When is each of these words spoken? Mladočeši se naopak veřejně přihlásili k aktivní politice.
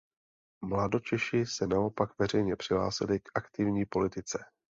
Mladočeši 0.65 1.45
se 1.45 1.67
naopak 1.67 2.19
veřejně 2.19 2.55
přihlásili 2.55 3.19
k 3.19 3.23
aktivní 3.35 3.85
politice. 3.85 4.45